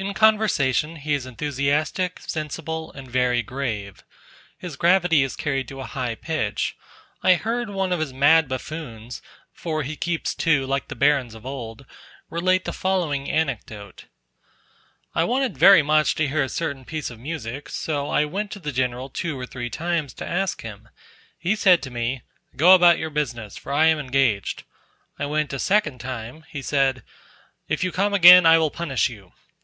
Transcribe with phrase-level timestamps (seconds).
[0.00, 4.04] In conversation he is enthusiastic, sensible, and very grave.
[4.56, 6.76] His gravity is carried to a high pitch:
[7.20, 9.20] I heard one of his mad buffoons
[9.52, 11.84] (for he keeps two, like the barons of old)
[12.30, 14.04] relate the following anecdote.
[15.16, 18.60] "I wanted very much to hear a certain piece of music, so I went to
[18.60, 20.90] the general two or three times to ask him;
[21.36, 22.22] he said to me,
[22.54, 24.62] 'Go about your business, for I am engaged.'
[25.18, 27.02] I went a second time; he said,
[27.66, 29.32] 'If you come again I will punish you.'